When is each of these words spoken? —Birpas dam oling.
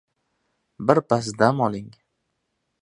—Birpas 0.87 1.25
dam 1.41 1.61
oling. 1.67 1.91